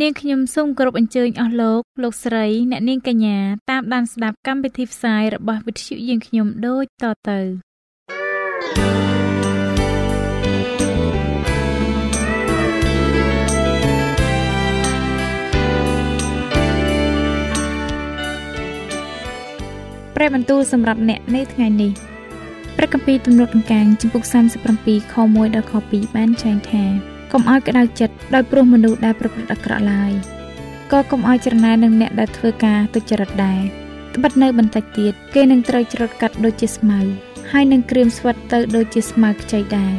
[0.00, 3.38] នាងខ្ញុំសូមគោរពអញ្ជើញអស់លោកលោកស្រីអ្នកនាងកញ្ញា
[3.70, 7.40] តាមដានស្ដាប់កម្មវិធីផ្សាយរបស់វិទ្យុយើងខ្ញុំដូចតទៅ
[20.14, 21.92] ព្រះបន្ទូលសម្រាប់អ្នកនៅថ្ងៃនេះ
[22.76, 24.22] ព្រះគម្ពីរទំនុកដង្កាងចំពុក
[24.72, 30.12] 37ខ1ដល់ខ2បានចែងថា កុំឲ្យក្តៅចិត្តដោយព្រោះមនុស្សដែលប្រព្រឹត្តអាក្រក់ឡើយ
[30.92, 33.60] ក៏កុំឲ្យច្រណែននឹងអ្នកដែលធ្វើការទុច្ចរិតដែរ
[34.14, 37.00] ត្បិតនៅបន្តិចទៀតគេនឹងត្រូវច្រូតកាត់ដូចជាស្មៅ
[37.52, 39.94] ហើយនឹងក្រៀមស្វិតទៅដូចជាស្មៅខ្ចីដែរ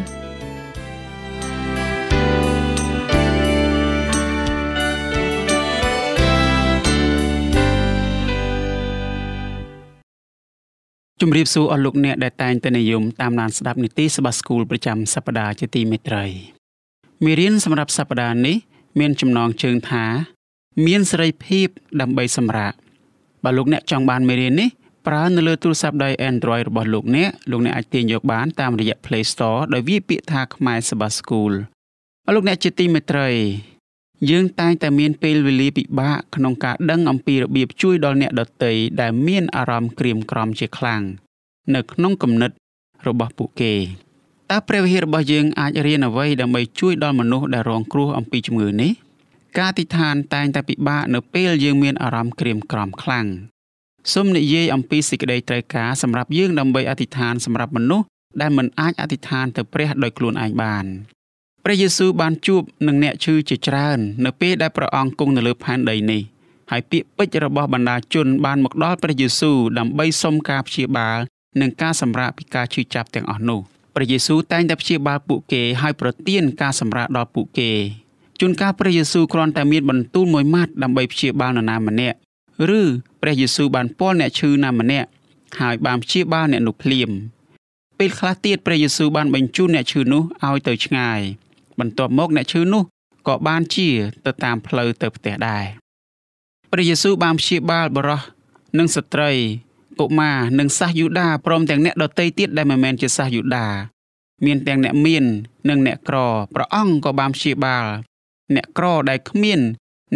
[11.21, 16.54] ជំរាបសួរអស់លោកអ្នកដែលតែងតែនិយមតាមដានស្ដាប់នីតិសបាស្គូលប្រចាំសប្ដាហ៍ជាទីមេត្រី
[17.23, 18.55] មេរៀនសម្រាប់សប្ដាហ៍នេះ
[18.99, 20.05] មានចំណងជើងថា
[20.85, 21.67] មានសេរីភាព
[22.01, 22.73] ដើម្បីសម្រាក
[23.43, 24.69] បើលោកអ្នកចង់បានមេរៀននេះ
[25.07, 31.53] ប្រើនៅលើទូរស័ព្ទដៃ Android របស់លោកអ្នកលោកអ្នកអាចទាញយកបានតាមរយៈ Play Store ដោយវាយពាក្យថាខ្មែរសបាស្គូល
[32.25, 33.29] អស់លោកអ្នកជាទីមេត្រី
[34.29, 38.71] យើងតែងតែមានពេលវេលាពិបាកក្នុងការដឹងអំពីរបៀបជួយដល់អ្នកដទៃ
[39.01, 41.01] ដែលមានអារម្មណ៍ក្រៀមក្រំជាខ្លាំង
[41.75, 42.51] នៅក្នុងគំនិត
[43.07, 43.73] របស់ពួកគេ
[44.51, 48.91] តើព្រះវិហាររបស់យើងអាចរៀនអ្វីដើម្បីជួយដល់មនុស្សដែលរងគ្រោះអំពីជំងឺនេះ
[49.57, 53.27] ការអធិដ្ឋានតែងតែពិបាកនៅពេលយើងមានអារម្មណ៍ក្រៀមក្រំខ្លាំង
[54.13, 58.05] សូមនិយាយអំពីសេចក្តីត្រូវការសម្រាប់យើងដើម្បីអធិដ្ឋានសម្រាប់មនុស្ស
[58.41, 60.85] ដែលមិនអាចអធិដ្ឋានទៅព្រះដោយខ្លួនឯងបាន
[61.63, 66.21] ព្រះយេស៊ូវបានជួបនឹងអ្នកឈឺជាច្រើន នៅពេលដែលព្រះអង្គគង់នៅលើផែនដីនេះ
[66.71, 71.19] ហើយពាក្យពេចន៍របស់បណ្ដាជនបានមកដល់ព្រះយេស៊ូវដើម្បីសុំការព្យាបាល
[71.61, 73.61] និងការសម្រាកពីការឈឺចាប់ទាំងអស់នោះ
[73.95, 77.71] ព្រះយេស៊ូវតែងតែព្យាបាលពួកគេហើយប្រទានការសម្រាកដល់ពួកគេ
[78.39, 82.17] ជួនកាលព្រះយេស៊ូវគ្រាន់តែមានបន្ទូលមួយម៉ាត់ដើម្បីព្យាបាលនរណាម្នាក់
[82.79, 82.81] ឬ
[83.21, 85.07] ព្រះយេស៊ូវបានពាល់អ្នកឈឺណាម្នាក់
[85.59, 87.09] ហើយបានព្យាបាលអ្នកនោះភ្លាម
[87.99, 91.19] ពេលខ្លះទៀតព្រះយេស៊ូវបានបញ្ជូនអ្នកឈឺនោះឲ្យទៅឆ្ងាយ
[91.79, 92.83] បន្ទាប់មកអ្នកឈឺនោះ
[93.27, 93.89] ក៏បានជា
[94.25, 95.65] ទៅតាមផ្លូវទៅផ្ទះដែរ
[96.71, 98.21] ព្រះយេស៊ូវបានព្យាបាលបរោះ
[98.77, 99.31] និងស្ត្រី
[99.99, 103.67] កុមារនិងសាសយូដាព្រមទាំងអ្នកដទៃទៀតដែលមិនមែនជាសាសយូដា
[104.45, 105.25] មានទាំងអ្នកមាន
[105.69, 106.17] និងអ្នកក្រ
[106.55, 107.85] ព្រះអង្គក៏បានព្យាបាល
[108.55, 109.59] អ្នកក្រដែលគ្មាន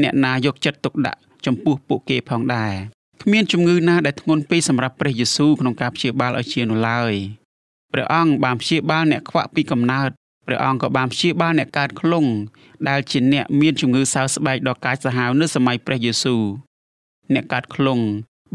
[0.01, 2.73] អ្នកណាយកចិត្តទុកដាក់ចំពោះពួកគេផងដែរ
[3.23, 7.13] គ្មានជំងឺណាដែលធ្ងន់ពេកសម្រាប់ព្រះយេស៊ូវក្នុងការព្យាបាលឲ្យជានោះឡើយ
[7.93, 10.09] ព្រះអង្គបានព្យាបាលអ្នកខ្វាក់ពីកំណើត
[10.47, 12.25] ព្រះអង្គក៏បានព្យាបាលអ្នកកើតខ្លង
[12.89, 16.41] ដែលជាអ្នកមានជំងឺសើស្បែកដ៏កាចសាហាវនៅសម័យព្រះយេស៊ូវ
[17.33, 17.99] អ្នកកើតខ្លង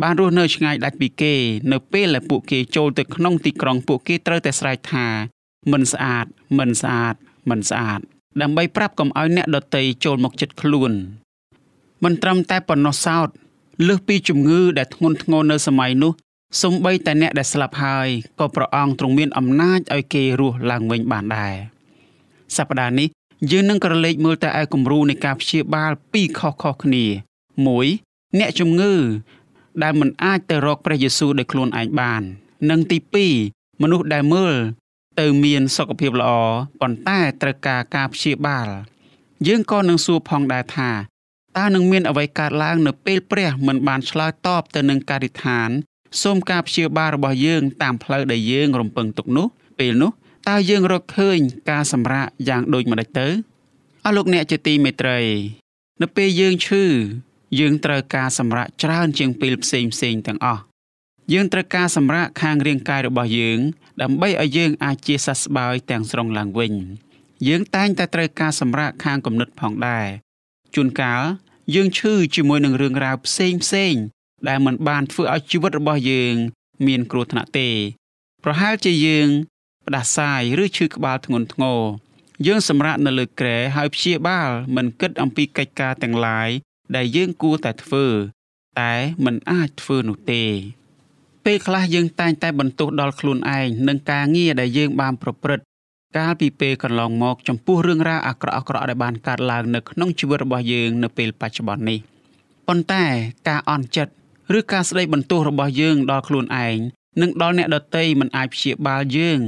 [0.03, 1.35] បានរស់នៅឆ្ងាយដាច់ពីគេ
[1.73, 5.07] នៅពេលដែលពួកគេចូលទៅក្នុងទីក្រុងពួកគេត្រូវតែស្រែកថា
[5.73, 6.27] មិនស្អាត
[6.59, 7.15] មិនស្អាត
[7.51, 8.01] មិនស្អាត
[8.41, 10.93] ដើម្បីប្រាប់កុំឲ្យអ្នកដតីចូលមកចិត្តខ្លួន
[12.05, 13.29] មិនត្រឹមតែប៉ុណ្ណោះសោត
[13.89, 16.13] លើសពីជំងឺដែលធ្ងន់ធ្ងរនៅសម័យនោះ
[16.63, 18.09] សំបីតែអ្នកដែលស្លាប់ហើយ
[18.41, 21.55] ក៏ព្រះអង្គទ្រង់មានអំណាចឲ្យគេរស់ឡើងវិញបានដែរ
[22.57, 23.09] សប្តាហ៍នេះ
[23.51, 27.05] យើងនឹងក្រឡេកមើលទៅឯគំរូនៃការព្យាបាលពីរខុសៗគ្នា
[27.73, 28.95] 1អ្នកជំងឺ
[29.83, 32.23] ដែលមិនអាចទៅរកព្រះយេស៊ូវដោយខ្លួនឯងបាន
[32.71, 32.99] និងទី
[33.41, 34.55] 2មនុស្សដែលមើល
[35.21, 36.31] ទៅមានសុខភាពល្អ
[36.81, 38.69] ប៉ុន្តែត្រូវការការព្យាបាល
[39.47, 40.91] យើងក៏នឹងសួរផងដែរថា
[41.59, 45.71] តើនឹងមានអ្វីកើតឡើងនៅពេលព្រះមិនបានឆ្លើយតបទៅនឹងការិដ្ឋាន
[46.23, 49.47] សូមការព្យាបាលរបស់យើងតាមផ្លូវដែលយើងរំពឹងទុកនោះ
[49.79, 50.11] ពេលនោះ
[50.49, 51.39] តើយើងរកឃើញ
[51.71, 53.29] ការសម្រាកយ៉ាងដូចម្តេចទៅ
[54.05, 55.21] អស់លោកអ្នកជាទីមេត្រី
[56.03, 56.85] នៅពេលយើងឈឺ
[57.59, 60.63] យើងត្រូវការសម្រាកច្រើនជាងពេលផ្សេងផ្សេងទាំងអស់
[61.33, 63.59] យើងត្រូវការសម្រាកខាងរាងកាយរបស់យើង
[64.03, 66.73] ដើម្បីឲ្យយើងអាចជាសះស្បើយទាំងស្រុងឡើងវិញ
[67.49, 70.07] យើងតែងតែត្រូវការសម្រាកខាងគំនិតផងដែរ
[70.75, 71.23] ជួនកាល
[71.75, 73.95] យើងឈឺជាមួយនឹងរឿងរ៉ាវផ្សេងផ្សេង
[74.49, 76.35] ដែលមិនបានធ្វើឲ្យជីវិតរបស់យើង
[76.87, 77.69] មានគ្រោះថ្នាក់ទេ
[78.45, 79.29] ប្រហែលជាយើង
[79.87, 81.81] ផ្ដាសាយឬឈឺក្បាលធ្ងន់ធ្ងរ
[82.47, 86.49] យើងសម្រាកនៅលើគ្រែហើយព្យាបាលមិនគិតអំពីកិច្ចការទាំងឡាយ
[86.97, 88.07] ដែលយើងគួរតែធ្វើ
[88.81, 88.95] តែ
[89.25, 90.45] មិនអាចធ្វើនោះទេ
[91.45, 95.65] ពេលខ្លះយើងតែងតែបន្ទោសដល់ខ្លួនឯងនឹងការងារដែលយើងបានប្រព្រឹត្ត
[96.17, 101.99] កាលពីពេលកន្លងមកចំពោះរឿងរ៉ាវអាក្រក់អាក្រក់ដែលបានកើតឡើងនៅក្នុងជីវិតរបស់យើងនៅពេលបច្ចុប្បន្ននេះ
[102.69, 103.05] ប៉ុន្តែ
[103.49, 104.13] ការអន់ចិត្ត
[104.59, 106.77] ឬការស្ដីបន្ទោសរបស់យើងដល់ខ្លួនឯង
[107.21, 109.41] និងដល់អ្នកដទៃមិនអាចព្យាបាលយើង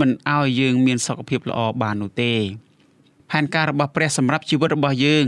[0.00, 2.32] មិនឲ្យយើងមានសុខភាពល្អបាននោះទេ
[3.30, 5.26] ផែនការរបស់ព្រះសម្រាប់ជីវិតរបស់យើង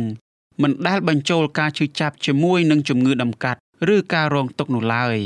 [0.62, 3.58] មិនដែលបញ្ចូលការឈឺចាប់ជាមួយនឹងជំងឺដំកាត់
[3.94, 5.18] ឬការរងទុក្ខនោះឡើយ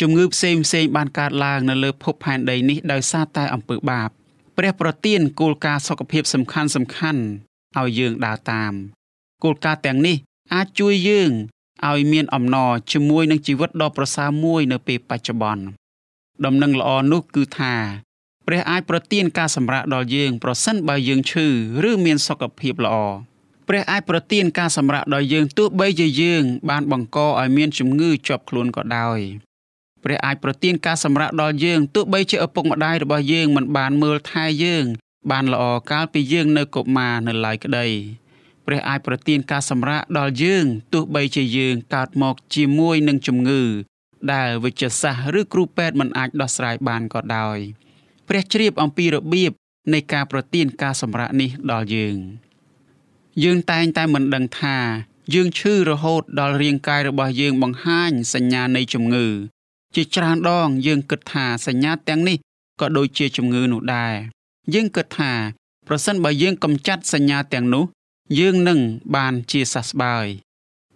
[0.00, 4.08] ជំងឺផ្សេងផ្សេងបានកើតឡើងនៅលើភពផែនដីនេះដោយសារតែអំពើបាប
[4.56, 7.22] ព្រះប្រទានគោលការណ៍សុខភាពសំខាន់សំខាន់
[7.78, 8.72] ឲ្យយើងដើរតាម
[9.44, 10.16] គោលការណ៍ទាំងនេះ
[10.54, 11.30] អាចជួយយើង
[11.86, 15.64] ឲ្យមានអំណរជាមួយនឹងជីវិតដ៏ប្រសើរមួយនៅពេលបច្ចុប្បន្ន
[16.44, 17.74] ដំណឹងល្អនោះគឺថា
[18.46, 21.46] ព្រះអាចប្រទានការសម្រាកដល់យើងប្រសិនបើយើងឈឺ
[21.88, 22.96] ឬមានសុខភាពល្អ
[23.68, 29.18] ព្រះអាចប្រទានការសម្រាកដល់យើងទោះបីជាយើង បានបង្កឲ្យមានជំងឺជាប់ខ្លួនក៏ដោយ
[30.04, 34.84] ព្រះអាចប្រទានការសម្រាកដល់យើងទោះបីជាឪពុកម្ដាយរបស់យើងមិនបានមើលថែយើង
[35.30, 37.86] បានល្អកាលពីយើងនៅកុមារនៅឡើយក្តី
[38.66, 43.62] ព្រះអាចប្រទានការសម្រាកដល់យើងទោះបីជាយើងកើតមកជាមួយនឹងជំងឺ
[44.32, 47.58] ដែលវិជ្ជសាស្ត្រឬគ្រូពេទ្យមិនអាចដោះស្រាយបានក៏ដោយ
[48.28, 49.52] ព្រះជ្រាបអំពីរបៀប
[49.92, 52.16] នៃការប្រទានការសម្រាកនេះដល់យើង
[53.44, 54.76] យើងតែងតែមិនដឹងថា
[55.34, 59.26] យើងឈឺរហូតដល់រាងកាយរបស់យើងបង្ហាញសញ្ញានៃជំងឺ
[59.94, 62.36] ជាច្រើនដងយើងគិតថាសញ្ញាទាំងនេះ
[62.80, 64.14] ក៏ដូចជាជំងឺនោះដែរ
[64.74, 65.32] យើងគិតថា
[65.88, 67.84] ប្រសិនបើយើងកម្ចាត់សញ្ញាទាំងនោះ
[68.38, 68.80] យើងនឹង
[69.16, 70.26] បានជាសះស្បើយ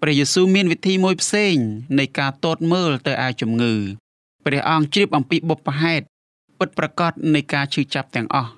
[0.00, 1.54] ព្រះយេស៊ូវមានវិធីមួយផ្សេង
[1.98, 3.74] នៃការតតមើលទៅឯជំងឺ
[4.44, 6.04] ព្រះអង្គជ្រាបអំពីបុព្វហេតុ
[6.58, 8.50] ពិតប្រាកដនៃការឈឺចាប់ទាំងអស់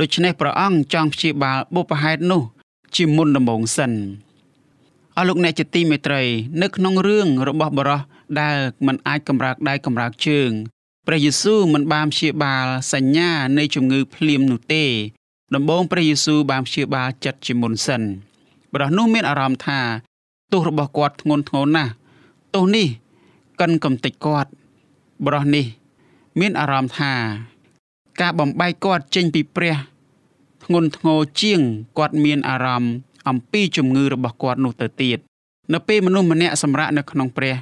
[0.00, 2.42] ដូច្នេះព្រះអង្គចង់ព្យាបាលបុព្វហេតុនោះ
[2.96, 3.92] ជាមុនដំបូងសិន
[5.16, 6.22] អស់លោកអ្នកជាទីមេត្រី
[6.62, 8.00] នៅក្នុងរឿងរបស់បរោះ
[8.40, 8.56] ដែល
[8.86, 10.50] មិនអាចកម្រើកដៃកម្រើកជើង
[11.06, 14.84] ព្រះយេស៊ូវមិនបានព្យាបាលសញ្ញានៃជំងឺភ្លាមនោះទេ
[15.54, 18.02] ដំបូងព្រះយេស៊ូវបានព្យាបាលចិត្តជាមុនសិន
[18.72, 19.80] បរោះនោះមានអារម្មណ៍ថា
[20.52, 21.92] ទោសរបស់គាត់ធ្ងន់ធ្ងរណាស់
[22.54, 22.88] ទោសនេះ
[23.60, 24.50] កិនកំតិចគាត់
[25.24, 25.66] បរោះនេះ
[26.40, 27.12] មានអារម្មណ៍ថា
[28.20, 29.76] ការបំបែកគាត់ចេញពីព្រះ
[30.64, 31.60] ធ្ងន់ធ្ងរជាង
[31.98, 32.92] គាត់មានអារម្មណ៍
[33.28, 35.18] អំពីជំងឺរបស់គាត់នោះទៅទៀត
[35.72, 37.54] នៅពេលមនុស្សម្នាក់សម្រាកនៅក្នុងព្រះ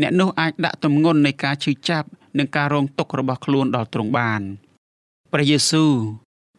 [0.00, 2.08] អ្នកនោះអាចដាក់ទម្ងន់នៃការឈឺចាប់
[2.38, 4.42] និងការរងទុក្ខរបស់ខ្លួនដល់ទ្រង់បាន
[5.32, 5.92] ព្រះយេស៊ូវ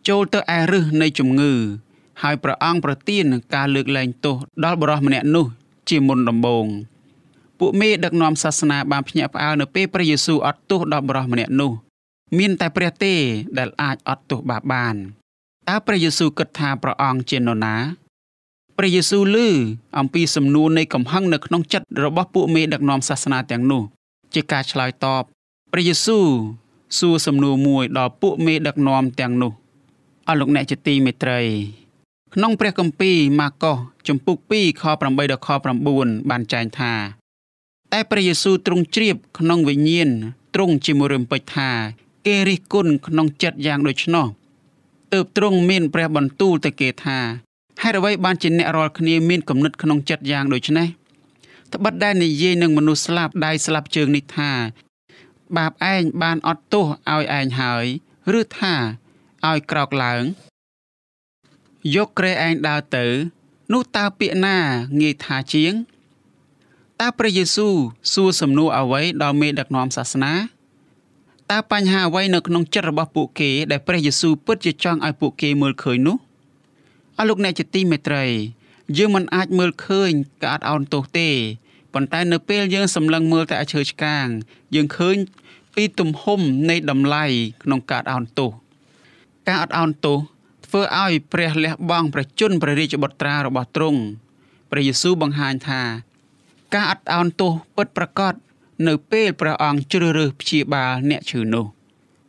[0.08, 1.54] ចូលទៅឯរឹសនៃជំងឺ
[2.22, 5.46] ហើយព្រះអង្គប្រទានការលើកលែងទោសដល់បរិសម្នាក់នោះ
[5.90, 6.66] ជាមុនដំបូង
[7.60, 11.72] ពួកមេដឹកនាំសាសនាបានភ្ញាក់ផ្អើលនៅពេលព្រះយេស៊ូវអត់ទោសដល់បរិសម្នាក់នោះ
[12.38, 13.14] មានតែព្រះទេ
[13.58, 14.96] ដែលអាចអត់ទោសបាបបាន
[15.70, 17.76] តើព្រះយេស៊ូវគិតថាព្រះអង្គជានរណា
[18.78, 19.48] ព្រះយេស៊ូវឮ
[20.00, 23.84] អំពីសំណួរនៃកំហឹងនៅក្នុងចិត្តរបស់ពួកមេដឹកនាំសាសនាទាំងនោះ
[24.34, 25.24] ជាការឆ្លើយតប
[25.72, 26.26] ព្រះយេស៊ូវ
[27.00, 29.52] សួរសំណួរមួយដល់ពួកមេដឹកនាំទាំងនោះ
[30.28, 31.40] អស់លោកអ្នកជាទីមេត្រី
[32.34, 33.78] ក្នុងព្រះគម្ពីរម៉ាកុស
[34.08, 35.50] ជំពូក2ខ8ដល់ខ
[35.90, 36.94] 9បានចែងថា
[37.94, 40.10] តែព្រះយេស៊ូវទ្រង់ជ្រាបក្នុងវិញ្ញាណ
[40.56, 41.70] ទ្រង់ជាមួយរំពេចថា
[42.26, 44.28] គេរិះគន់ក្នុងចិត្តយ៉ាងដូច្នោះ
[45.14, 47.20] ទើបទ្រង់មានព្រះបន្ទូលទៅគេថា
[47.82, 50.88] ហេតុអ្វីបានជាអ្នករាល់គ្នាមានគំនិតក្នុងចិត្តយ៉ាងដូចនេះ
[51.74, 54.52] ត្បិតដែលនិយាយនឹងមនុស្សស្លាប់ដៃស្លាប់ជើងនេះថា
[55.58, 57.86] បាបឯងបានអត់ទោសឲ្យឯងហើយ
[58.40, 58.76] ឬថា
[59.48, 60.24] ឲ្យក្រោកឡើង
[61.96, 63.06] យកក្រែឯងដើរទៅ
[63.74, 64.58] នោះតើពាក្យណា
[65.02, 65.74] ងាយថាជាង
[67.02, 67.76] តើព្រះយេស៊ូវ
[68.14, 70.34] សួរសំណួរអ្វីដល់មេដឹកនាំសាសនា
[71.52, 76.18] តើបញ្ហាអ្វីនៅក្នុងចិត្តរបស់ពួកគេដែលព្រះយេស៊ូវពិតជាចង់ឲ្យពួកគេមើលឃើញនោះ
[77.18, 78.26] អស់លោកអ្នកជាទីមេត្រី
[78.98, 81.30] យើងមិនអាចមើលឃើញការអត់អោនទោសទេ
[81.94, 84.28] ប៉ុន្តែនៅពេលយើងសម្លឹងមើលតែឈើឆ្កាង
[84.76, 85.16] យើងឃើញ
[85.76, 87.26] ពីទំហំនៃតម្លៃ
[87.64, 88.52] ក្នុងការអោនទោស
[89.48, 90.18] ការអត់អោនទោស
[90.66, 94.02] ធ្វើឲ្យព្រះលះបង់ប្រជញ្ញព្រះរាជបុត្រារបស់ទ្រង់
[94.72, 95.82] ព្រះយេស៊ូវបង្ហាញថា
[96.74, 98.34] ការអត់អោនទោសពិតប្រាកដ
[98.88, 101.66] នៅពេលព្រះអង្គជ្រើសរើសព្យាបាលអ្នកឈឺនោះ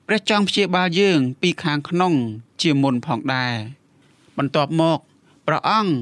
[0.07, 2.15] ព្រះចង់ព្យាបាលយើងពីខាងក្នុង
[2.63, 3.55] ជាមុនផងដែរ
[4.39, 4.99] បន្ទាប់មក
[5.47, 5.95] ព្រះអង្គ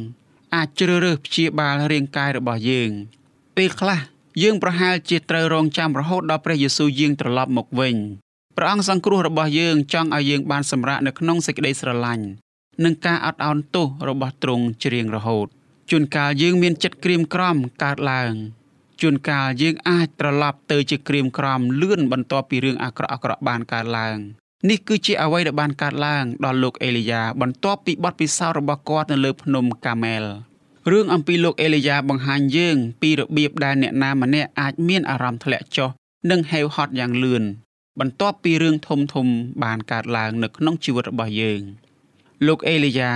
[0.55, 2.91] អាចជ្រើសរើសព្យាបាលរាងកាយរបស់យើង
[3.57, 4.01] ពេលខ្លះ
[4.43, 7.97] យើងប្រហែលជាត្រូវរងចាំរហូតដល់ព្រះយេស៊ូវយាងត្រឡប់មកវិញ
[8.57, 12.27] ព្រះអង្គសង្គ្រោះរបស់យើងចង់ឲ្យយើងបានសម្រាកនៅក្នុងសេចក្តីស្រឡាញ់
[12.85, 15.47] និងការអត់ឱនទោសរបស់ទ្រង់ជ្រៀងរហូត
[15.91, 18.35] ជួនកាលយើងមានចិត្តក្រៀមក្រំកើតឡើង
[19.03, 24.17] ជួនកាលយើងអាចត្រឡប់ទៅជាក្រៀមក្រំលឿនបន្ទាប់ពីរឿងអាក្រក់អាក្រក់បានកើតឡើង
[24.69, 30.25] នេះគឺជាអ្វីដែលបានកើតឡើងដល់លោកអេលីយ៉ាបន្ទាប់ពីបទពិសោធន៍របស់គាត់នៅលើភ្នំកាមែល
[30.93, 35.91] រឿងអំពីលោកអេលីយ៉ាបង្ហាញយើងពីរបៀបដែលអ្នកណាម្នាក់អាចមានអារម្មណ៍ធ្លាក់ចុះ
[36.31, 37.43] និងហេវហត់យ៉ាងលឿន
[38.01, 39.27] បន្ទាប់ពីរឿងធំធំ
[39.65, 41.63] បានកើតឡើងនៅក្នុងជីវិតរបស់យើង
[42.47, 43.15] លោកអេលីយ៉ា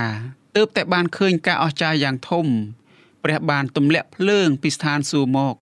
[0.55, 2.45] ទើបតែបានឃើញការអស្ចារ្យយ៉ាងធំ
[3.23, 5.55] ព្រះបានទម្លាក់ភ្លើងពីស្ថានសួគ៌មក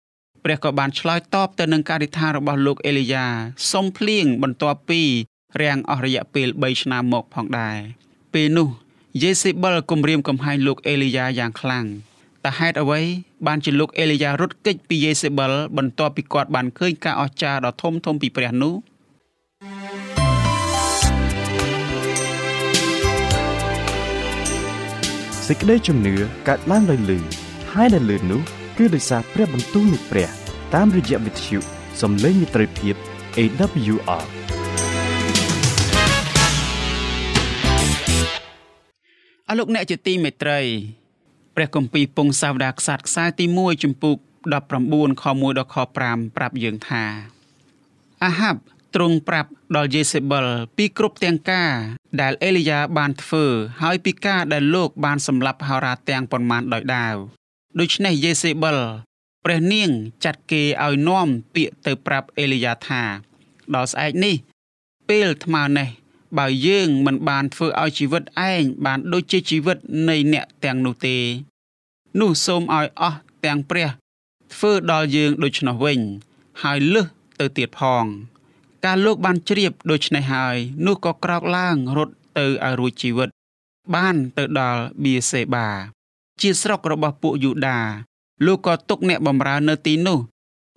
[0.45, 3.25] ព្រះក៏បានឆ្លើយតបទៅនឹងការអធិដ្ឋានរបស់លោកអេលីយ៉ា
[3.71, 5.01] សុំភ្លៀងបន្ទាប់ពី
[5.61, 7.77] រាំងអស់រយៈពេល3ឆ្នាំមកផងដែរ
[8.33, 8.67] ពេលនោះ
[9.21, 11.85] យេសេបិលគំរាមកំហែងលោកអេលីយ៉ាយ៉ាងខ្លាំង
[12.43, 13.01] តែហេតុអ្វី
[13.47, 18.73] បានជាលោកអេលីយ៉ារត់គេចពីយេសេបិលបន្ទាប់ពីគាត់បានឃើញការអស្ចារ្យដ៏ធំធំពីព្រះនោះ
[25.47, 26.15] សេចក្តីជំនឿ
[26.47, 27.19] កើតឡើងដោយលឺ
[27.73, 28.41] ហើយដែលលឺនោះ
[28.77, 30.29] គឺដោយសារព្រះបន្ទូលនៃព្រះ
[30.75, 31.57] តាមរយៈវិទ្យុ
[32.01, 32.95] សំឡេងមិត្តភាព
[33.37, 34.25] AWR
[39.49, 40.59] អរលោកអ្នកជាទីមេត្រី
[41.55, 44.17] ព្រះគម្ពីរពងសាវតារខ្សាត់ខ្សែទី1ចំពុក
[44.63, 45.77] 19ខ1ដល់ខ
[46.07, 47.03] 5ប្រាប់យើងថា
[48.23, 48.61] អាហាប់
[48.95, 51.71] ទ្រង់ប្រាប់ដល់យេសេបិលពីគ្រប់ទាំងការ
[52.21, 53.45] ដែលអេលីយ៉ាបានធ្វើ
[53.81, 57.15] ហើយពីការដែលលោកបានសម្លាប់ហោរាទាំងប៉ុន្មានដោយដាវ
[57.79, 58.79] ដូច្នេះយេសេបិល
[59.43, 59.89] ព្រះនាង
[60.23, 63.03] ចាត់គេឲ្យនាំពាក្យទៅប្រាប់អេលីយ៉ាថា
[63.73, 64.35] ដល់ស្អែកនេះ
[65.09, 65.89] ពេលថ្មនេះ
[66.37, 69.77] បើយើងមិនបានធ្វើឲ្យជីវិតឯងបានដូចជាជីវិត
[70.09, 71.17] នៃអ្នកទាំងនោះទេ
[72.19, 73.89] នោះសូមឲ្យអស់ទាំងព្រះ
[74.53, 75.99] ធ្វើដល់យើងដូច្នោះវិញ
[76.63, 77.05] ហើយលឹះ
[77.39, 78.05] ទៅទៀតផង
[78.85, 80.55] ការលោកបានជ្រាបដូច្នេះហើយ
[80.85, 83.29] នោះក៏ក្រោកឡើងរត់ទៅឲ្យរួចជីវិត
[83.95, 85.69] បានទៅដល់បៀសេបា
[86.41, 87.79] ជាស្រុករបស់ពួកយូដា
[88.45, 90.19] លោកក៏ទុកអ្នកបម្រើនៅទីនោះ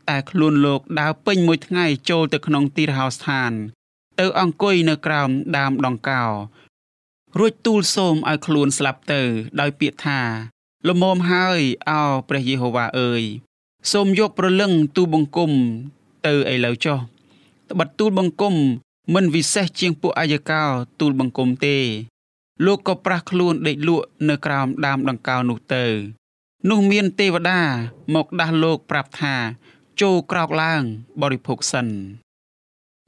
[0.08, 3.52] តែខ្លួនលោកដើរពេញមួយថ្ងៃចូលទៅក្នុងទីរហោស្ថាន
[4.20, 6.24] ទៅអង្គុយនៅក្រោមដើមដង្កោ
[7.38, 9.22] រួចទូលសូមឲ្យខ្លួនស្លាប់ទៅ
[9.60, 10.20] ដោយពាក្យថា
[10.88, 13.22] លមមហើយអោព្រះយេហូវ៉ាអើយ
[13.92, 15.52] សូមយកប្រលឹងទូបង្គំ
[16.26, 16.98] ទៅឥឡូវចុះ
[17.70, 18.54] ត្បិតទូលបង្គំ
[19.14, 20.62] មិនវិសេសជាងពួកអាយកោ
[21.00, 21.78] ទូលបង្គំទេ
[22.66, 25.84] លោកក៏ប្រះខ្លួនដេកលក់នៅក្រោមដើមដង្កោនោះទៅ
[26.70, 27.62] នោះមានទេវតា
[28.14, 29.34] មកដាស់លោកប្រាប់ថា
[30.00, 30.82] ចូលក្រោកឡើង
[31.22, 31.86] បរិភោគសិន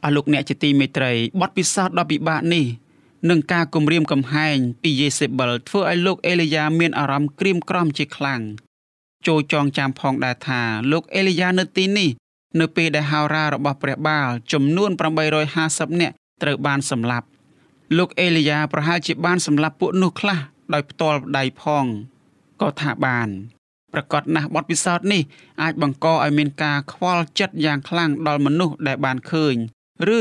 [0.05, 2.67] អស់លោកអ្នកជាទីមេត្រីបទពិសោធន៍ដ៏ពិបាកនេះ
[3.31, 8.41] នឹងការគំរាមកំហែងពីយេសេបិលធ្វើឲ្យលោកអេលីយ៉ាមានអារម្មណ៍ក្រៀមក្រំជាខ្លាំង
[9.27, 10.61] ចូលចងចាំផងដែរថា
[10.93, 12.11] លោកអេលីយ៉ានៅទីនេះ
[12.61, 14.91] នៅពេលដែលហោរារបស់ព្រះបាលចំនួន
[15.47, 17.27] 850នាក់ត្រូវបានសម្លាប់
[17.99, 20.39] លោកអេលីយ៉ាប្រហែលជាបានសម្លាប់ពួកនោះខ្លះ
[20.75, 21.85] ដោយផ្ទាល់ដៃផង
[22.61, 23.29] ក៏ថាបាន
[23.93, 25.23] ប្រកាសណាស់បទពិសោធន៍នេះ
[25.63, 29.55] អាចបង្កឲ្យមានការខ្វល់ចិត្តយ៉ាងខ្លាំងដល់មនុស្សដែលបានឃើញ
[30.19, 30.21] ឬ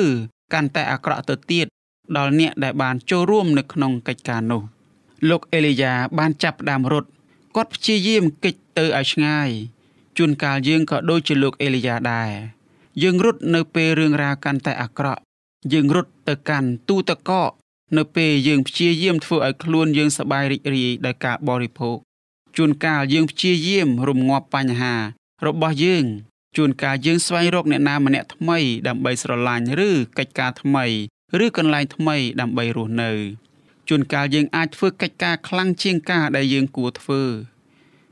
[0.54, 1.66] កាន់តែអាក្រក់ទៅទៀត
[2.18, 4.62] ដល់អ្នកដែលបានចូលរួមនៅក្នុងកិច្ចការនោះ
[5.30, 7.10] លោកអេលីយ៉ាបានចាប់ផ្ដើមរត់
[7.56, 9.50] គាត់ព្យាយាមគេចទៅឲ្យឆ្ងាយ
[10.18, 12.32] ជួនកាលយើងក៏ដូចជាលោកអេលីយ៉ាដែរ
[13.04, 15.22] យើងរត់នៅពេលរឿងរ៉ាវកាន់តែអាក្រក់
[15.74, 17.52] យើងរត់ទៅកាន់ទូតកក
[17.98, 21.98] នៅពេលយើងព្យាយាមធ្វើឲ្យខ្លួនយើងសប្បាយរីករាយដោយការបរិភោគ
[22.58, 24.96] ជួនកាលយើងព្យាយាមរំងាប់បញ្ហា
[25.48, 26.06] របស់យើង
[26.58, 30.86] ជួនកាលយើងស្វែងរកអ្នកណាម្នាក់ថ្មីដើម្បីស្រឡាញ់ឬកិច្ចការថ្មី
[31.44, 33.12] ឬកន្លែងថ្មីដើម្បីរស់នៅ
[33.90, 37.24] ជួនកាលយើងអាចធ្វើកិច្ចការខ្លាំងជាងការដែលយើងគួរធ្វើ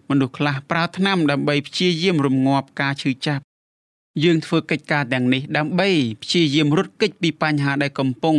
[0.09, 3.43] មនុស្សខ្លះប្រើថ្នាំដើម្បីព្យាយាមរំងាប់ការឈឺចាប់
[4.23, 5.89] យើងធ្វើកិច្ចការទាំងនេះដើម្បី
[6.21, 8.37] ព្យាយាមរត់គេចពីបញ្ហាដែលកំពុង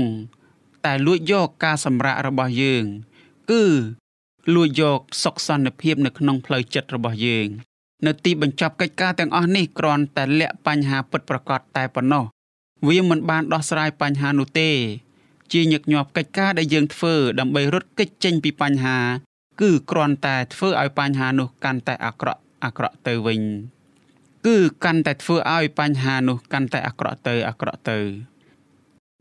[0.87, 2.85] តែលួចយកការសម្រាករបស់យើង
[3.51, 3.65] គឺ
[4.55, 7.49] លួចយកសុខសន្តិភាពនៅក្នុងផ្លូវចិត្តរបស់យើង
[8.07, 12.25] នៅទីបញ្ចប់កិច្ចការទាំងអស់នេះគ្រាន់តែលាក់បញ្ហាពិតប្រាកដតែប៉ុណ្ណោះ
[12.89, 14.71] វាមិនបានដោះស្រាយបញ្ហានោះទេ
[15.53, 18.99] ជាញឹកញាប់កិច្ចការដែលយើងធ្វើដើម្បីរត់គេចចេញពីបញ្ហា
[19.61, 23.41] គឺគ្រាន់តែធ្វើឲ្យបញ្ហានោះកាន់តែអាក្រក់អាក្រក់ទៅវិញ
[24.47, 27.99] គឺកាន់តែធ្វើឲ្យបញ្ហានោះកាន់តែអាក្រក់ទៅអាក្រក់ទៅ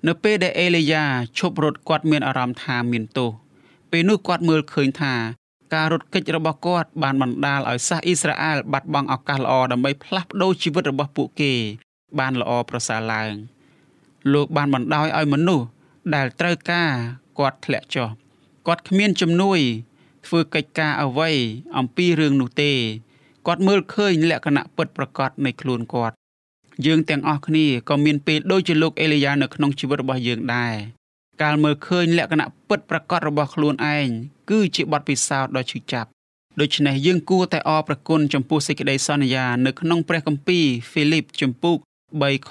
[0.06, 1.04] នៅពេលដែលអេលីយ៉ា
[1.38, 3.32] ឈប់រត់គាត់មានអារម្មណ៍ថាមានទោស
[3.92, 5.14] ពេលនោះគាត់មើលឃើញថា
[5.74, 11.54] ការរត់គេចរបស់គាត់បានបណ្ដាលឲ្យសាសអ៊ីស្រាអែលបាត់បង់ឱកាសល្អដើម្បីផ្លាស់ប្ដូរជីវិតរបស់ពួកគេ
[12.20, 13.32] បានល្អប្រសើរឡើង
[14.34, 15.66] លោកបានបណ្ដោយឲ្យមនុស្ស
[16.16, 16.92] ដែលត្រូវការ
[17.40, 18.10] គាត់ធ្លាក់ចុះ
[18.68, 19.60] គាត់គ្មានជំនួយ
[20.26, 21.30] ធ្វើកិច្ចការអ្វី
[21.78, 22.72] អំពីរឿងនោះទេ
[23.48, 26.16] គាត់មើលឃើញលក្ខណៈពិតប្រាកដនៃខ្លួនគាត់
[26.86, 30.76] យើងទាំងអស់គ្នាក៏មានពេលដូចជាលោកអេលីយ៉ានៅក្នុងជីវិតរបស់យើងដែរ
[31.42, 34.08] កាលមើលឃើញលក្ខណៈពិតប្រាកដរបស់ខ្លួនឯង
[34.50, 36.10] គឺជាបទពិសោធន៍ដ៏ឈឺចាប់
[36.60, 41.78] ដូច្នេះយើងគួរតែអរព្រគុណចំពោះសេចក្តីសន្យានៅក្នុងព្រះគម្ពីរហ្វីលីបជំពូក
[42.16, 42.50] 3ខ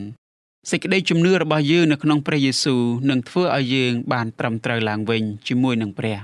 [0.00, 6.18] 9សេចក្តីជំនឿរបស់យើងនៅក្នុងព្រះយេស៊ូវនឹងធ្វើឲ្យយើងបានត្រឹមត្រូវឡើងវិញជាមួយនឹងព្រះ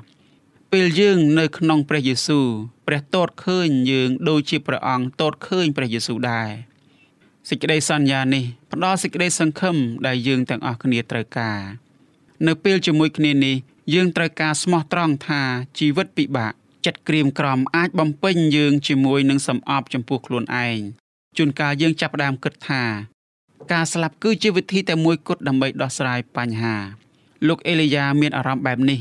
[0.73, 2.47] ពេលយើងនៅក្នុងព្រះយេស៊ូវ
[2.87, 6.50] ព្រះទតឃើញយើងដូចជាព្រះអង្គទតឃើញព្រះយេស៊ូវដែរ
[7.49, 9.76] សេចក្តីសន្យានេះផ្ដល់សេចក្តីសង្ឃឹម
[10.07, 11.61] ដែលយើងទាំងអស់គ្នាត្រូវការ
[12.47, 13.57] នៅពេលជាមួយគ្នានេះ
[13.95, 15.43] យើងត្រូវការស្មោះត្រង់ថា
[15.79, 16.53] ជីវិតពិបាក
[16.87, 20.79] ចិត្តក្រៀមក្រំអាចបំពេញយើងជាមួយនឹងសំអប់ចំពោះខ្លួនឯង
[21.37, 22.83] ជួនកាលយើងចាប់ផ្ដើមគិតថា
[23.73, 26.75] ការស្លាប់គឺជាវិធីតែមួយគត់ដើម្បីដោះស្រាយបញ្ហា
[27.49, 29.00] លោកអេលីយ៉ាមានអារម្មណ៍បែបនេះ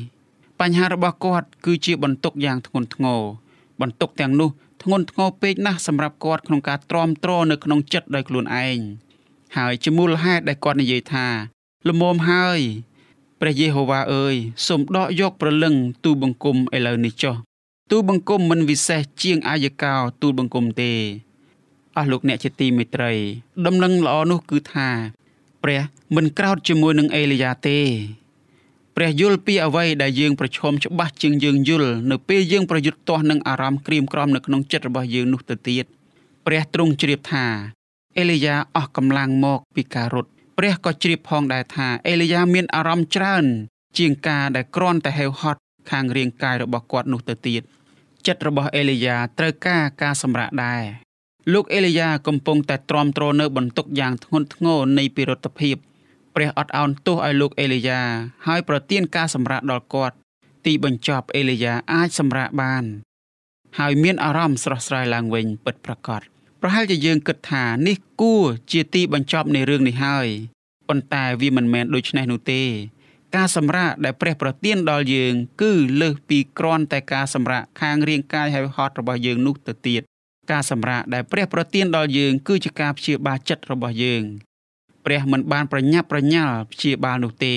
[0.60, 3.22] បញ្ហារបស់គាត់គឺជាបន្ទុកយ៉ាងធ្ងន់ធ្ងរ
[3.82, 4.50] បន្ទុកទាំងនោះ
[4.88, 8.80] ធ្ងន់ធ្ងរពេកណាស់សម្រាប់គាត់ក្នុងការទ្រាំទ្រនៅក្នុងចិត្តដោយខ្លួនឯង
[9.58, 11.28] ហើយជាមូលហេតុដែលគាត់និយាយថា
[11.88, 12.60] លមមហើយ
[13.40, 14.36] ព្រះយេហូវ៉ាអើយ
[14.68, 17.36] សូមដកយកប្រលឹងទូបង្គំឥឡូវនេះចុះ
[17.92, 20.92] ទូបង្គំមិនវិសេសជាងអាយកោទូបង្គំទេ
[21.98, 23.12] អស់លោកអ្នកជាទីមេត្រី
[23.66, 24.90] ដំណឹងល្អនោះគឺថា
[25.64, 25.82] ព្រះ
[26.16, 27.80] មិនក្រោតជាមួយនឹងអេលីយ៉ាទេ
[28.96, 35.86] ព្រះយល់ពីអ្វីដែលយើងប្រឈមច្បាស់ជាងយើងយល់នៅពេលយើងប្រយុទ្ធទាស់នឹងអារម្មណ៍ក្រៀមក្រំនៅក្នុងចិត្តរបស់យើងនោះទៅទៀត
[36.46, 37.46] ព្រះទ្រង់ជ្រាបថា
[38.18, 43.46] អេលីយ៉ាអស់កម្លាំងមកពីការរត់ព្រះក៏ជ្រាបផងដែរថាអេលីយ៉ាមានអារម្មណ៍ច្រើន
[43.98, 45.62] ជាងការដែលគ្រាន់តែហេវហត់
[45.92, 47.62] ខាងរាងកាយរបស់គាត់នោះទៅទៀត
[48.28, 50.84] ចិត្តរបស់អេលីយ៉ាត្រូវការការសម្រាកដែរ
[51.54, 55.78] លោកអេលីយ៉ាកំពុងតែទ្រាំទ្រនៅបន្ទុកយ៉ាងធ្ងន់ធ្ងរនៃពិរុទ្ធភាព
[56.36, 58.02] ព្រះអត់ឱនទោសឲ្យលោកអេលីយ៉ា
[58.48, 60.16] ហើយប្រទានការសម្រាកដល់គាត់
[60.66, 62.84] ទីបញ្ចប់អេលីយ៉ាអាចសម្រាកបាន
[63.80, 66.22] ហើយមានអារម្មណ៍ស្រស់ស្រាយឡើងវិញពិតប្រាកដ
[66.62, 70.28] ប្រហែលជាយើងគិតថានេះគួរជាទីបញ្ចប់នៃរឿងនេះហើយ
[70.90, 72.64] ប៉ុន្តែវាមិនមែនដូច្នេះនោះទេ
[73.36, 80.02] ការសម្រាកដែលព្រះប្រទានដល់យើង គឺលើសពីគ្រាន់តែការសម្រាកខាងរាងកាយហើយហត់របស់យើងនោះទៅទៀត
[80.52, 84.24] ការសម្រាកដែលព្រះប្រទានដល់យើង គឺជាការព្យាបាលចិត្តរបស់យើង
[85.06, 87.56] ព្រះមិនបានប្រញាប់ប្រញាល់ព្យាបាលនោះទេ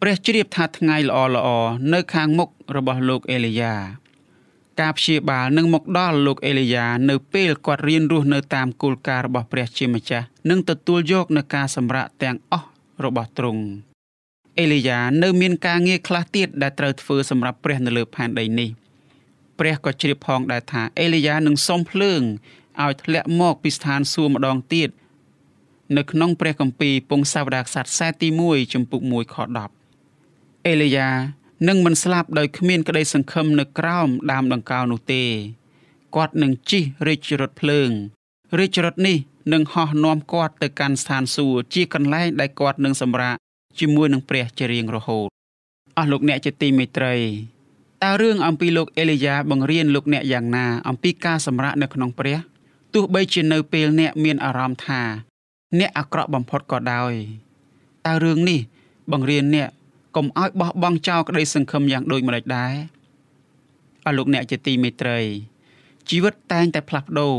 [0.00, 1.48] ព្រះជ្រាបថាថ្ងៃល្អល្អ
[1.92, 3.74] នៅខាងមុខរបស់លោកអេលីយ៉ា
[4.80, 12.68] ការព្យាបាលនឹងមកដល់លោកអេលីយ៉ានៅពេលគាត់រៀនរស់នៅតាមគោលការណ៍របស់ព្រះជាម្ចាស់និងទទួលយកនូវការសម្រាកទាំងអស់
[13.04, 13.62] របស់ទ្រង់
[14.58, 18.70] អេលីយ៉ានៅមានការងារខ្លះទៀតដែលត្រូវធ្វើសម្រាប់ព្រះនៅលើផែនដីនេះ
[19.58, 22.22] ព្រះក៏ជ្រាបផងដែរថាអេលីយ៉ានឹងសុំភ្លើង
[22.82, 24.88] ឲ្យធ្លាក់មកពីស្ថានសួគ៌ម្ដងទៀត
[25.96, 29.36] នៅក្នុងព្រះគម្ពីរពងសាវតារក្សត្រខ្សែទី1ចំពុក1ខ
[30.00, 31.08] 10អេលីយ៉ា
[31.68, 35.24] នឹងមិនស្លាប់ដោយគ្មានក្តីសង្ឃឹមនៅក្រោមដើមដង្កោនោះទេ
[36.16, 37.90] គាត់នឹងជិះរាជរថភ្លើង
[38.58, 39.18] រាជរថនេះ
[39.52, 43.36] នឹងហោះនាំគាត់ទៅកាន់ស្ថានសួគ៌ជាកន្លែងដែលគាត់នឹងសម្រាក
[43.78, 45.28] ជាមួយនឹងព្រះជារៀងរហូត
[45.98, 47.14] អស់លោកអ្នកជាទីមេត្រី
[48.02, 52.38] តើរឿងអំពីលោកអេលីយ៉ាបង្រៀនលោកអ្នកយ៉ាងណាអំពីការសម្រាកនៅក្នុងព្រះ
[52.94, 55.02] ទោះបីជានៅពេលអ្នកមានអារម្មណ៍ថា
[55.78, 57.12] អ្នកអាក្រក់បំផុតក៏ដោយ
[58.06, 58.60] តើរឿងនេះ
[59.12, 59.68] បង្រៀនអ្នក
[60.16, 62.74] កុំឲ្យបោះបង់ចោលក្តីសង្ឃឹមយ៉ាងដូចម្តេចដែរ
[64.06, 65.18] អស់លោកអ្នកជាទីមេត្រី
[66.08, 67.36] ជីវិតតែងតែផ្លាស់ប្ដូរ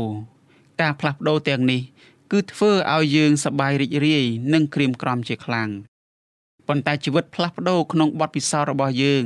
[0.80, 1.80] ការផ្លាស់ប្ដូរទាំងនេះ
[2.32, 5.68] គឺធ្វើឲ្យយើងសប្បាយរីករាយនិងក្រៀមក្រំជាខ្លាំង
[6.68, 9.24] ប៉ុន្តែជីវិតផ្លាស់ប្ដូរក្នុងបទពិសោធន៍របស់យើង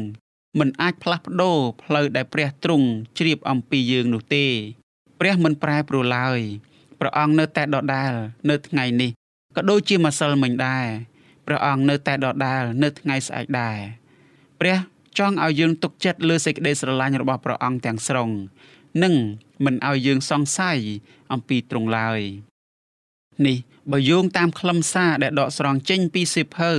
[0.58, 4.46] មិនអាចផ្លាស់ប្ដូរផ្លូវដែលព្រះទ្រង់ជ្រាបអំពីយើងនោះទេ
[5.20, 6.40] ព្រះមិនប្រែប្រួលឡើយ
[7.00, 8.12] ព្រះអង្គនៅតែដដែល
[8.50, 9.10] នៅថ្ងៃនេះ
[9.56, 10.86] ក៏ដូចជាម្សិលមិញដែរ
[11.46, 13.78] ព្រះអង្គនៅតែដដែលនៅថ្ងៃស្អែកដែរ
[14.60, 14.76] ព្រះ
[15.18, 18.30] ចង់ឲ្យយើងទុកចិត្តលើសេចក្តីស្រឡាញ់របស់ព្រះអង្គទាំងស្រុង
[19.02, 19.14] និង
[19.64, 20.78] មិនឲ្យយើងសង្ស័យ
[21.32, 22.20] អំពីទ្រង់ឡើយ
[23.46, 23.56] នេះ
[23.92, 26.72] បើយោងតាមខ្លឹមសារដែលដកស្រង់ចេញពីសិភៅ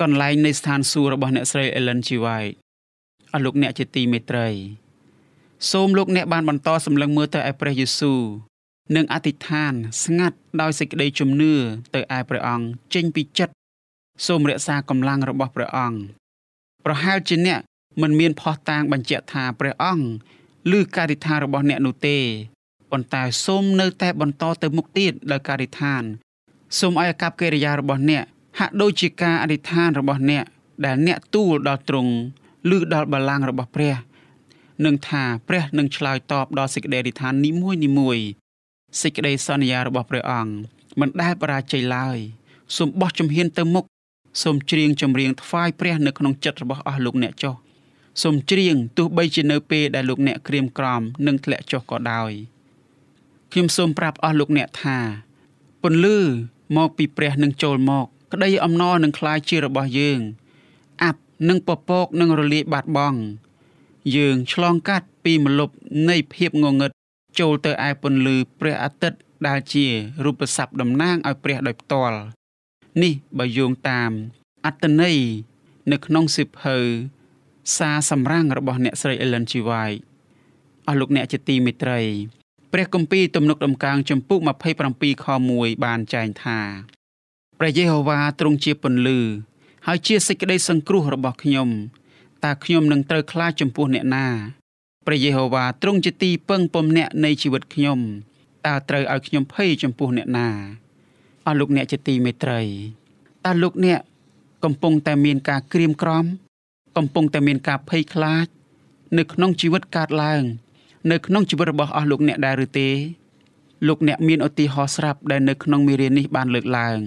[0.00, 2.08] កន្លែងនៃស្ថានសួគ៌របស់អ្នកស្រី Ellen G.
[2.24, 2.54] White
[3.32, 4.48] អស់លោកអ្នកជាទីមេត្រី
[5.70, 8.20] សូមលោកអ្នកបានបន្តសម្លឹងមើលទៅឯព្រះយេស៊ូវ
[8.96, 9.72] និងអធិដ្ឋាន
[10.04, 11.52] ស្ងាត់ដោយសេចក្តីជំនឿ
[11.94, 13.54] ទៅឯព្រះអង្គចេញពីចិត្ត
[14.26, 15.98] សូមរក្សាកម្លាំងរបស់ព្រះអង្គ
[16.84, 17.60] ប្រហែលជាអ្នក
[18.02, 22.18] មិនមានផោះតាងបញ្ជាក់ថាព្រះអង្គឬការិដ្ឋានរបស់អ្នកនោះទេ
[22.90, 26.02] ប៉ុន្តែសូមនៅតែបន្តទៅមុខទៀតដោយការិដ្ឋាន
[26.78, 28.24] សូមឲ្យអាកប្បកិរិយារបស់អ្នក
[28.58, 30.44] ហាក់ដូចជាការអធិដ្ឋានរបស់អ្នក
[30.84, 32.12] ដែលអ្នកទូលដល់ទ្រង់
[32.76, 33.96] ឬដល់បល្ល័ង្ករបស់ព្រះ
[34.84, 38.18] នឹងថាព្រះនឹងឆ្លើយតបដល់សេចក្តីអធិដ្ឋាននីមួយនីមួយ
[39.01, 40.53] សេចក្តីសន្យារបស់ព្រះអង្គ
[40.99, 42.17] មិនដែលបរាជ័យឡើយ
[42.77, 43.85] សូមបោះជំហានទៅមុខ
[44.43, 47.55] សូមច្រៀងចម្រៀងថ្វាយព្រះនៅក្នុងចិត្តរបស់អស់លោកអ្នកចុះ
[48.23, 52.31] សូមច្រៀងទោះបីជានៅពេលដែលលោកអ្នកក្រៀមក្រំនិងធ្លាក់ចុះក៏ដោយ
[53.51, 54.97] ខ្ញុំសូមប្រាប់អស់លោកអ្នកថា
[55.83, 56.17] ពន្លឺ
[56.77, 60.19] មកពីព្រះនឹងចូលមក ក្តីអំណរនឹងคล้ายជារបស់យើង
[61.03, 63.19] អាប់នឹងពពកនឹងរលាយបាត់បង់
[64.15, 65.69] យើងឆ្លងកាត់ពីមលុប
[66.09, 66.91] នៃភាពងងឹត
[67.38, 69.86] ចូលទៅឯពន្លឺព្រះអាទិត្យដែលជា
[70.24, 72.18] រូបស័ព្ទតំណាងឲ្យព្រះដោយផ្ទាល់
[73.02, 74.10] នេះបើយោងតាម
[74.66, 75.18] អត្តន័យ
[75.92, 76.76] នៅក្នុងសិភៅ
[77.76, 79.52] សារសម្រាំងរបស់អ្នកស្រី Ellen G.
[79.68, 80.00] White
[80.86, 82.00] អស់លោកអ្នកជាទីមេត្រី
[82.72, 84.38] ព្រះគម្ពីរទំនុកដំកើងចំពុក
[84.82, 86.58] 27ខ1បានចែងថា
[87.58, 89.20] ព្រះយេហូវ៉ាទ្រង់ជាពន្លឺ
[89.86, 91.68] ហើយជាសេចក្តីសង្គ្រោះរបស់ខ្ញុំ
[92.44, 94.26] តើខ្ញុំនឹងត្រូវខ្លាចចំពោះអ្នកណា
[95.06, 97.98] ព្រះយេហូវ៉ាទ្រង់ជាទីពឹងពំនាក់នៃជីវិតខ្ញុំ
[98.66, 100.48] តើត្រូវឲ្យខ្ញុំភ័យចំពោះអ្នកណា
[101.46, 102.60] អស់លោកអ្នកជាទីមេត្រី
[103.44, 104.00] តើលោកអ្នក
[104.64, 106.24] កំពុងតែមានការក្រៀមក្រំ
[106.96, 108.46] កំពុងតែមានការភ័យខ្លាច
[109.18, 110.42] នៅក្នុងជីវិតកើតឡើង
[111.10, 112.88] នៅក្នុងជីវិតរបស់អស់លោកអ្នកដែរឬទេ
[113.86, 116.98] លោកអ្នកមានឧទាហរណ៍ស្រាប់ដែលនៅក្នុងមេរៀននេះបានលើកឡើង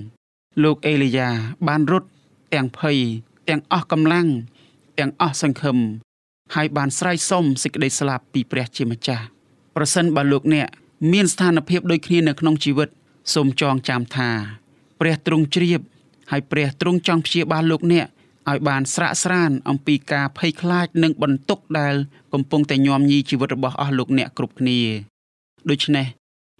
[0.64, 1.30] លោកអេលីយ៉ា
[1.68, 2.08] បានរត់
[2.54, 2.98] ទាំងភ័យ
[3.50, 4.28] ទាំងអស់កម្លាំង
[5.00, 5.78] ទាំងអស់សង្ឃឹម
[6.56, 9.26] ហើយបានស្រែកសុំសេចក្តីស្លាប់ពីព្រះជាម្ចាស់
[9.76, 10.68] ប្រសិនបើលោកអ្នក
[11.14, 12.90] មានស្ថានភាពដូចគ្នានៅក្នុងជីវិត
[13.34, 14.30] សូមចងចាំថា
[15.00, 15.82] ព្រះទ្រង់ជ្រាប
[16.32, 18.06] ហើយព្រះទ្រង់ចង់ព្យាបាលលោកអ្នក
[18.50, 21.96] ឲ្យបានស្រាក់ស្រានអំពីការភ័យខ្លាចនិងបន្ទុកដែល
[22.34, 24.80] កំពុងតែញោមញីជីវិតរបស់អស់លោកអ្នកគ្រប់គ្នា
[25.70, 26.06] ដូច្នេះ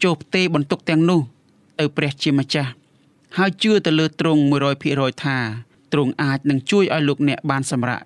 [0.04, 1.22] ចូលផ្ទេរបន្ទុកទាំងនោះ
[1.80, 2.72] ទៅព្រះជាម្ចាស់
[3.38, 4.42] ហើយជឿទៅលើទ្រង់
[4.82, 5.38] 100%ថា
[5.94, 8.04] ទ្រង់អាចនឹងជួយឲ្យលោកអ្នកបានសម្រេច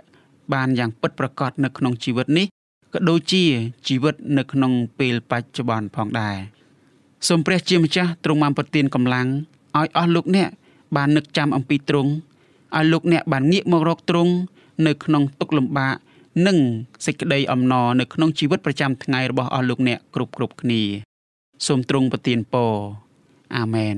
[0.54, 2.48] បានយ៉ាងពិតប្រាកដនៅក្នុងជីវិតនេះ
[2.94, 3.44] ក៏ដូចជា
[3.88, 6.38] ជីវិតនៅក្នុងពេលបច្ចុប្បន្នផងដែរ
[7.28, 9.28] សូមព្រះជាម្ចាស់ទ្រង់បានប្រទានកម្លាំង
[9.78, 10.50] ឲ្យអស់លោកអ្នក
[10.96, 12.12] បាននឹកចាំអំពីទ្រង់
[12.78, 14.34] ឲ្យលោកអ្នកបានងាកមករកទ្រង់
[14.88, 15.96] នៅក្នុងទុក្ខលំបាក
[16.48, 16.58] និង
[17.06, 20.82] សេចក្តីអំណរនៅក្នុងជីវិតប្រចាំថ្ងៃរបស់អស់លោកអ្នកគ្រប់គ្រប់គ្នា
[21.68, 22.74] សូមទ្រង់ប្រទានពរ
[23.56, 23.98] អាមែន